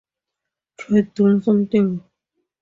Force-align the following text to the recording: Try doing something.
Try 0.79 1.01
doing 1.03 1.41
something. 1.43 2.03